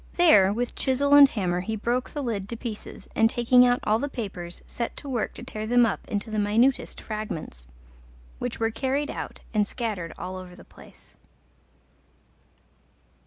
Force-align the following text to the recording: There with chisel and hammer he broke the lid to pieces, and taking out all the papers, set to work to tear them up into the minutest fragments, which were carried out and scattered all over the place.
There 0.15 0.51
with 0.51 0.73
chisel 0.73 1.13
and 1.13 1.29
hammer 1.29 1.59
he 1.59 1.75
broke 1.75 2.09
the 2.09 2.23
lid 2.23 2.49
to 2.49 2.57
pieces, 2.57 3.07
and 3.15 3.29
taking 3.29 3.67
out 3.67 3.79
all 3.83 3.99
the 3.99 4.09
papers, 4.09 4.63
set 4.65 4.97
to 4.97 5.07
work 5.07 5.35
to 5.35 5.43
tear 5.43 5.67
them 5.67 5.85
up 5.85 6.07
into 6.07 6.31
the 6.31 6.39
minutest 6.39 6.99
fragments, 6.99 7.67
which 8.39 8.59
were 8.59 8.71
carried 8.71 9.11
out 9.11 9.41
and 9.53 9.67
scattered 9.67 10.11
all 10.17 10.37
over 10.37 10.55
the 10.55 10.63
place. 10.65 11.13